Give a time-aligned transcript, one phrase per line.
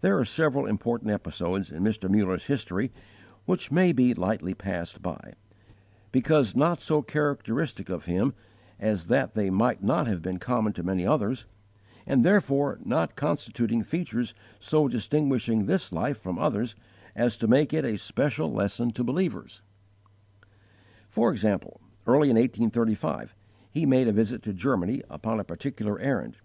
[0.00, 2.10] There are several important episodes in Mr.
[2.10, 2.90] Muller's history
[3.44, 5.34] which may be lightly passed by,
[6.10, 8.34] because not so characteristic of him
[8.80, 11.46] as that they might not have been common to many others,
[12.04, 16.74] and therefore not constituting features so distinguishing this life from others
[17.14, 19.62] as to make it a special lesson to believers.
[21.08, 23.36] For example, early in 1835
[23.70, 26.38] he made a visit to Germany upon a particular errand.